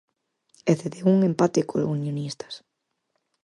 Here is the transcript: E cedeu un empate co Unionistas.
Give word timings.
E 0.71 0.73
cedeu 0.81 1.05
un 1.15 1.19
empate 1.31 1.61
co 1.69 1.77
Unionistas. 1.97 2.53